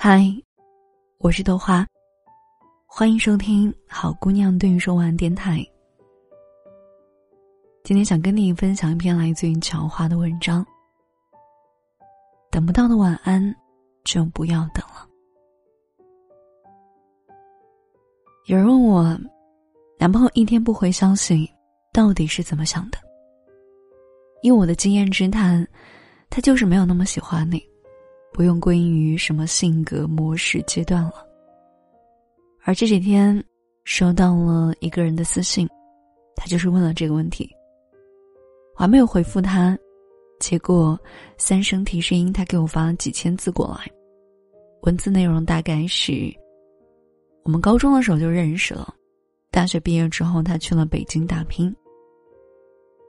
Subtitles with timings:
[0.00, 0.32] 嗨，
[1.18, 1.84] 我是豆花，
[2.86, 5.58] 欢迎收听好姑娘对你说晚安电台。
[7.82, 10.64] 今天想跟你分享一篇来自于乔花的文章。
[12.48, 13.52] 等不到的晚安，
[14.04, 15.04] 就不要等了。
[18.46, 19.18] 有人问我，
[19.98, 21.52] 男朋友一天不回消息，
[21.92, 22.98] 到底是怎么想的？
[24.42, 25.66] 以我的经验之谈，
[26.30, 27.60] 他就是没有那么喜欢你。
[28.32, 31.26] 不用归因于什么性格模式阶段了。
[32.64, 33.42] 而这几天
[33.84, 35.66] 收到了一个人的私信，
[36.36, 37.50] 他就是问了这个问题。
[38.74, 39.76] 我还没有回复他，
[40.38, 40.98] 结果
[41.36, 43.90] 三声提示音他给我发了几千字过来，
[44.82, 46.32] 文字内容大概是：
[47.42, 48.94] 我们高中的时候就认识了，
[49.50, 51.74] 大学毕业之后他去了北京打拼。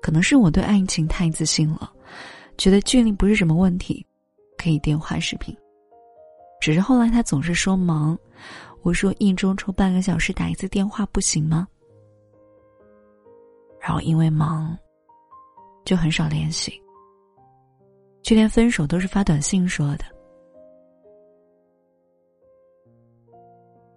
[0.02, 1.92] 可能是我对爱情太自信了，
[2.58, 4.04] 觉得距离不是什么问题。
[4.62, 5.56] 可以电话视频，
[6.60, 8.20] 只是后来他总是说忙，
[8.82, 11.66] 我说一周抽半个小时打一次电话不行吗？
[13.80, 14.78] 然后因为忙，
[15.86, 16.74] 就很少联系，
[18.22, 20.04] 就连分手都是发短信说的。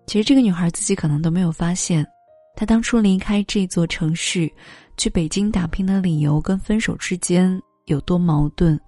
[0.06, 2.06] 其实这个女孩自己可能都没有发现，
[2.55, 4.48] 她当初离开这座城市，
[4.96, 8.78] 去北京打拼的理由跟分手之间有多矛盾，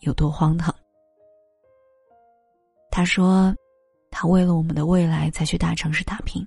[0.00, 0.72] 有多荒唐。
[2.98, 3.54] 他说
[4.10, 6.44] ：“他为了我们的未来才去大城市打拼，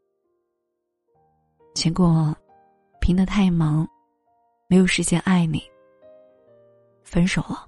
[1.74, 2.36] 结果
[3.00, 3.88] 拼得太忙，
[4.68, 5.64] 没有时间爱你。
[7.06, 7.66] 分手了，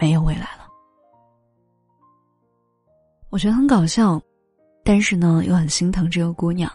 [0.00, 0.66] 没有未来了。”
[3.28, 4.18] 我觉得很搞笑，
[4.82, 6.72] 但是呢，又很心疼这个姑娘。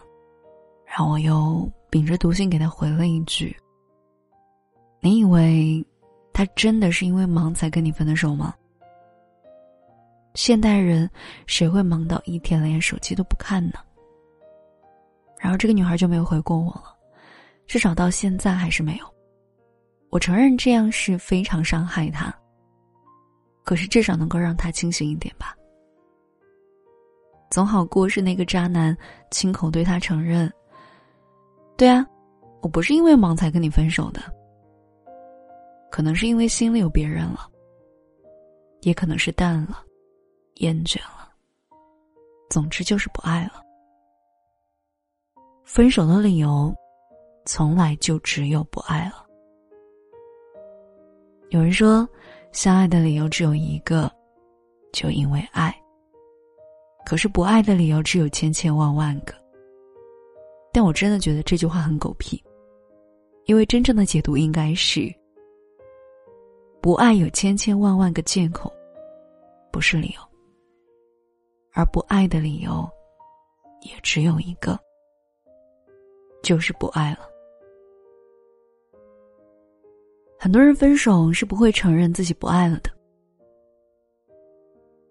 [0.86, 3.56] 然后我又秉着毒性给她回了一句
[5.02, 5.84] ：“你以为
[6.32, 8.54] 他真的是因为忙才跟你分的手吗？”
[10.34, 11.08] 现代人
[11.46, 13.74] 谁会忙到一天连手机都不看呢？
[15.38, 16.96] 然后这个女孩就没有回过我了，
[17.66, 19.06] 至少到现在还是没有。
[20.10, 22.34] 我承认这样是非常伤害她，
[23.62, 25.56] 可是至少能够让她清醒一点吧。
[27.50, 28.96] 总好过是那个渣男
[29.30, 30.52] 亲口对她承认
[31.78, 32.04] ：“对啊，
[32.60, 34.20] 我不是因为忙才跟你分手的，
[35.92, 37.48] 可能是因为心里有别人了，
[38.80, 39.80] 也可能是淡了。”
[40.56, 41.30] 厌倦了，
[42.48, 43.62] 总之就是不爱了。
[45.64, 46.74] 分手的理由，
[47.44, 49.24] 从来就只有不爱了。
[51.50, 52.08] 有人说，
[52.52, 54.10] 相爱的理由只有一个，
[54.92, 55.74] 就因为爱。
[57.04, 59.34] 可是不爱的理由只有千千万万个。
[60.72, 62.42] 但我真的觉得这句话很狗屁，
[63.44, 65.12] 因为真正的解读应该是：
[66.80, 68.72] 不爱有千千万万个借口，
[69.70, 70.33] 不是理由。
[71.74, 72.88] 而不爱的理由，
[73.82, 74.78] 也只有一个，
[76.42, 77.28] 就是不爱了。
[80.38, 82.90] 很多人分手是不会承认自己不爱了的，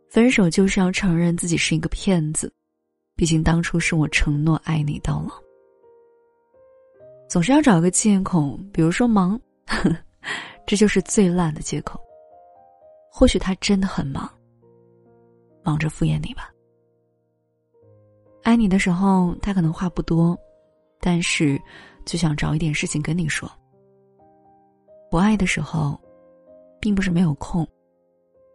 [0.10, 2.54] 分手就是要承认自己是一个骗子，
[3.16, 5.34] 毕竟当初是我承诺爱你到老。
[7.28, 9.40] 总是要找个借口，比如说忙，
[10.68, 12.00] 这就是最烂的借口。
[13.12, 14.32] 或许他真的很忙，
[15.64, 16.53] 忙着敷衍你吧。
[18.44, 20.38] 爱你的时候，他可能话不多，
[21.00, 21.60] 但是
[22.06, 23.50] 就想找一点事情跟你说。
[25.10, 26.00] 不爱的时候，
[26.80, 27.66] 并不是没有空，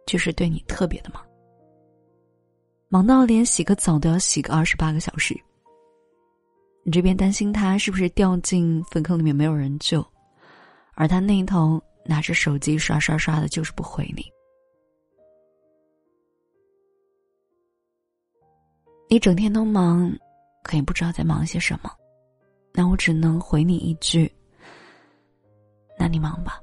[0.05, 1.25] 就是对你特别的忙，
[2.87, 5.35] 忙到连洗个澡都要洗个二十八个小时。
[6.83, 10.05] 你这边担心他是不是掉进粪坑里面没有人救，
[10.95, 14.23] 而他那一头拿着手机刷刷刷的，就是不回你。
[19.11, 20.15] 你整天都忙，
[20.61, 21.91] 可也不知道在忙些什么，
[22.71, 24.31] 那我只能回你一句
[25.97, 26.59] ：“那你忙吧。”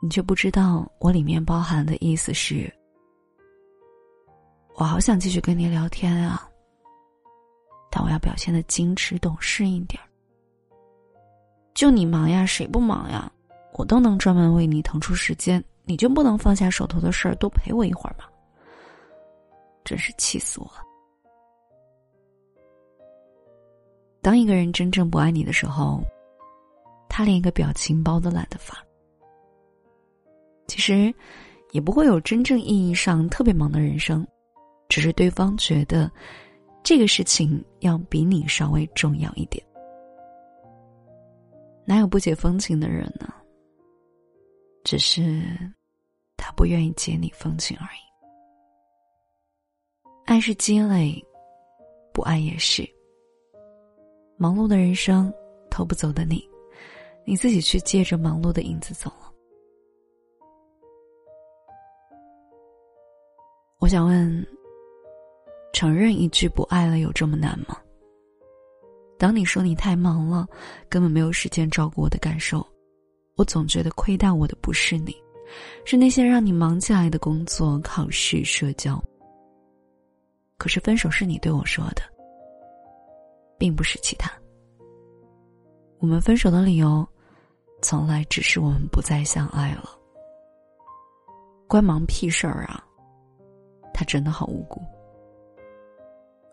[0.00, 2.72] 你却不知道我里面包含的意思是：
[4.76, 6.48] 我好想继续跟你聊天啊，
[7.90, 10.00] 但我要表现的矜持懂事一点。
[11.74, 13.28] 就你忙呀，谁不忙呀？
[13.72, 18.26] 我都能专门为你腾出时间，你就不能放下手头的事儿，多陪我一会儿吗？
[19.84, 20.82] 真是气死我了！
[24.22, 26.00] 当一个人真正不爱你的时候，
[27.08, 28.82] 他连一个表情包都懒得发。
[30.66, 31.14] 其实，
[31.72, 34.26] 也不会有真正意义上特别忙的人生，
[34.88, 36.10] 只是对方觉得
[36.82, 39.62] 这个事情要比你稍微重要一点。
[41.84, 43.28] 哪有不解风情的人呢？
[44.84, 45.42] 只是
[46.36, 48.13] 他不愿意解你风情而已。
[50.34, 51.24] 爱是积累，
[52.12, 52.84] 不爱也是。
[54.36, 55.32] 忙碌的人生，
[55.70, 56.44] 偷不走的你，
[57.24, 59.32] 你自己去借着忙碌的影子走了。
[63.78, 64.44] 我想问，
[65.72, 67.80] 承认一句不爱了有这么难吗？
[69.16, 70.48] 当你说你太忙了，
[70.88, 72.66] 根本没有时间照顾我的感受，
[73.36, 75.14] 我总觉得亏待我的不是你，
[75.84, 79.00] 是那些让你忙起来的工作、考试、社交。
[80.56, 82.02] 可是分手是你对我说的，
[83.58, 84.30] 并不是其他。
[85.98, 87.06] 我们分手的理由，
[87.82, 89.90] 从来只是我们不再相爱了。
[91.66, 92.84] 关忙屁事儿啊！
[93.92, 94.82] 他真的好无辜。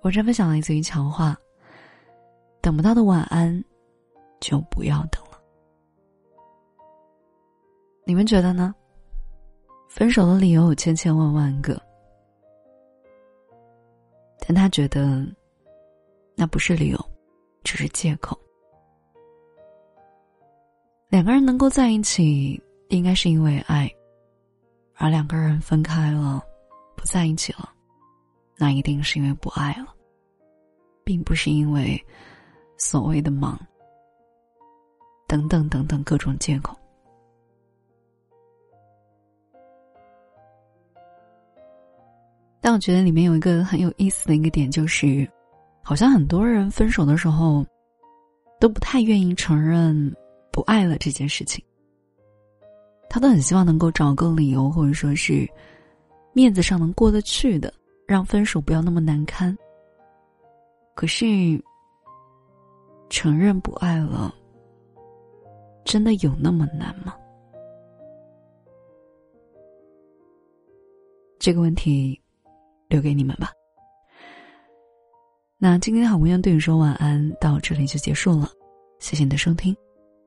[0.01, 1.37] 我这分享来自于强化。
[2.61, 3.63] 等不到的晚安，
[4.39, 5.41] 就不要等了。
[8.05, 8.73] 你们觉得呢？
[9.89, 11.81] 分手的理由有千千万万个。
[14.47, 15.25] 但他觉得，
[16.35, 16.99] 那不是理由，
[17.63, 18.37] 只是借口。
[21.09, 23.87] 两个人能够在一起，应该是因为爱；
[24.95, 26.41] 而两个人分开了，
[26.97, 27.69] 不在一起了，
[28.57, 29.93] 那一定是因为不爱了，
[31.03, 32.03] 并不是因为
[32.77, 33.59] 所谓的忙
[35.27, 36.75] 等等等等各种借口。
[42.73, 45.27] 我觉得里面有一个很有意思的一个点，就是
[45.83, 47.65] 好像很多人分手的时候
[48.59, 50.15] 都不太愿意承认
[50.51, 51.63] 不爱了这件事情。
[53.09, 55.47] 他都很希望能够找个理由，或者说是
[56.33, 57.73] 面子上能过得去的，
[58.07, 59.57] 让分手不要那么难堪。
[60.95, 61.25] 可是
[63.09, 64.33] 承认不爱了，
[65.83, 67.13] 真的有那么难吗？
[71.37, 72.17] 这个问题。
[72.91, 73.49] 留给你们吧。
[75.57, 78.51] 那今天的好姑娘对你说晚安，到这里就结束了。
[78.99, 79.73] 谢谢你的收听。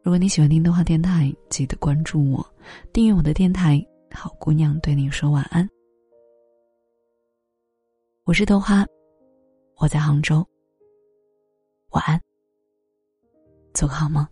[0.03, 2.45] 如果你喜欢听动画电台，记得关注我，
[2.93, 3.85] 订阅我的电台。
[4.11, 5.69] 好姑娘对你说晚安。
[8.25, 8.87] 我是豆花，
[9.77, 10.47] 我在杭州。
[11.91, 12.19] 晚安，
[13.75, 14.27] 做个好梦。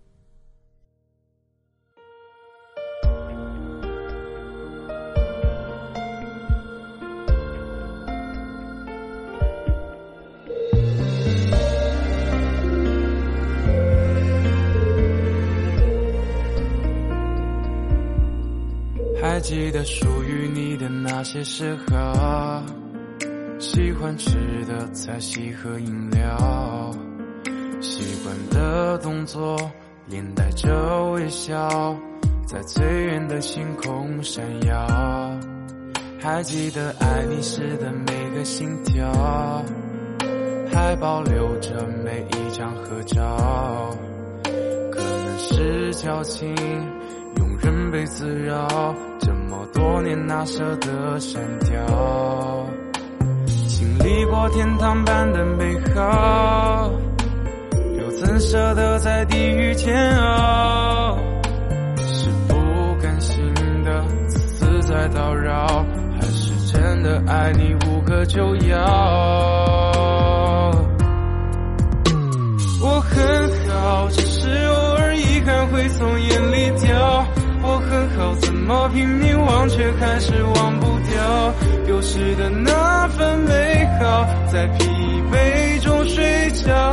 [19.42, 22.62] 记得属于你的那些时刻，
[23.58, 24.30] 喜欢吃
[24.66, 26.94] 的菜系和饮料，
[27.80, 29.56] 习惯的动作，
[30.06, 31.68] 连带着微笑，
[32.46, 34.86] 在最远的星空闪耀。
[36.20, 39.12] 还记得爱你时的每个心跳，
[40.72, 43.90] 还保留着每一张合照，
[44.92, 46.54] 可能是矫情。
[47.36, 48.94] 庸人被滋扰，
[50.02, 52.66] 年哪舍得删掉？
[53.46, 56.90] 经历过天堂般的美好，
[57.98, 61.16] 又怎舍得在地狱煎熬？
[61.96, 62.54] 是不
[63.00, 63.54] 甘心
[63.84, 65.84] 的自私在叨扰，
[66.14, 69.71] 还是真的爱你无可救药？
[78.82, 81.54] 好，怎么拼命忘却还是忘不掉
[81.86, 84.88] 丢失的那份美好，在疲
[85.30, 86.90] 惫中睡着。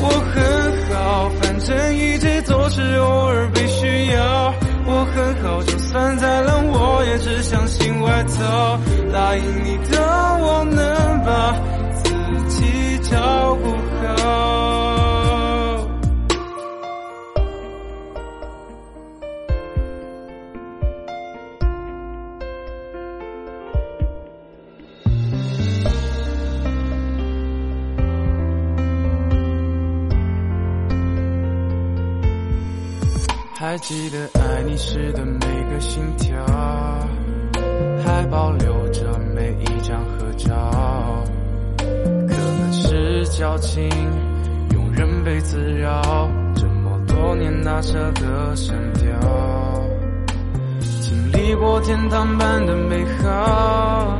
[0.00, 4.54] 我很好，反正一直都是偶尔被需要。
[4.84, 8.78] 我很好，就算再冷，我也只相信外套。
[9.10, 10.02] 答应你的，
[10.40, 11.56] 我能把
[11.94, 12.10] 自
[12.48, 13.70] 己照顾
[14.06, 14.47] 好。
[33.70, 36.42] 还记得爱你时的每个心跳，
[38.02, 39.02] 还保留着
[39.34, 41.22] 每一张合照。
[41.76, 43.86] 可能是矫情，
[44.70, 46.00] 庸人被滋扰，
[46.54, 49.10] 这么多年哪舍得删掉？
[51.02, 54.18] 经历过天堂般的美好，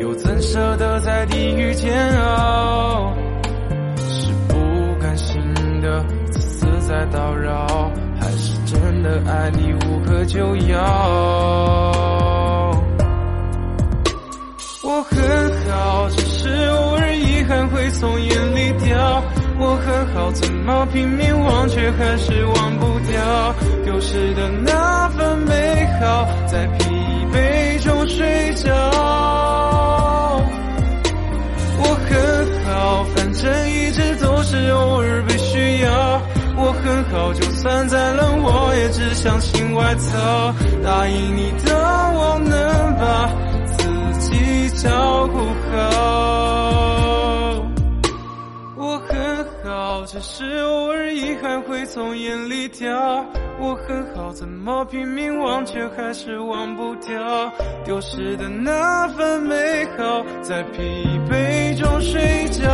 [0.00, 3.14] 又怎舍得在地狱煎熬？
[4.08, 4.56] 是不
[5.00, 5.40] 甘心
[5.80, 7.92] 的自私在叨扰。
[8.74, 10.78] 真的爱你无可救药。
[14.82, 15.18] 我很
[15.70, 19.22] 好只是偶尔遗憾会从眼里掉。
[19.58, 23.54] 我很好怎么拼命忘却还是忘不掉。
[23.84, 26.84] 丢失的那份美好在疲
[27.32, 28.74] 惫中睡着
[31.78, 35.33] 我很好反正一直都是偶尔被
[37.34, 40.54] 就算再冷，我也只想新外套。
[40.82, 41.74] 答应你的，
[42.14, 43.28] 我能把
[43.66, 43.84] 自
[44.20, 45.38] 己照顾
[45.70, 45.72] 好。
[48.76, 49.14] 我很
[49.64, 53.24] 好，只是偶尔遗憾会从眼里掉。
[53.60, 57.14] 我很好，怎么拼命忘却还是忘不掉
[57.84, 60.82] 丢失的那份美好，在疲
[61.30, 62.64] 惫中睡觉。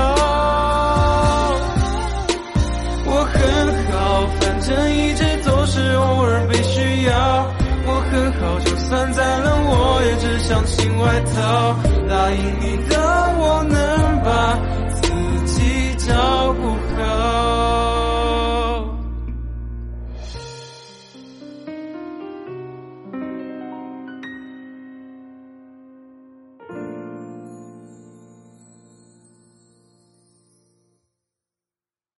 [4.63, 7.15] 这一切都是偶尔被需要
[7.87, 11.77] 我很好就算再冷我也只相信外套
[12.09, 12.95] 答应你的
[13.39, 13.79] 我能
[14.23, 14.59] 把
[15.01, 15.01] 自
[15.47, 16.90] 己照顾好。